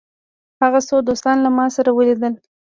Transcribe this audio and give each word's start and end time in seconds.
هغه 0.61 0.79
څو 0.87 0.95
دوستان 1.09 1.37
له 1.45 1.49
ما 1.57 1.65
سره 1.75 1.89
ولیدل. 1.93 2.33